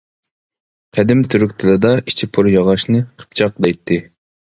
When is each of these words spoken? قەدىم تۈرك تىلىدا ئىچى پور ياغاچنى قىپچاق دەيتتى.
قەدىم 0.97 1.19
تۈرك 1.33 1.53
تىلىدا 1.63 1.91
ئىچى 2.03 2.29
پور 2.37 2.49
ياغاچنى 2.53 3.03
قىپچاق 3.21 3.55
دەيتتى. 3.67 4.01